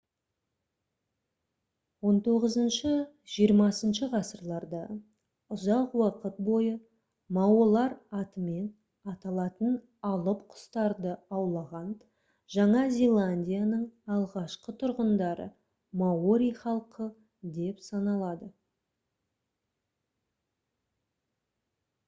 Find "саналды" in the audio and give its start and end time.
17.91-18.49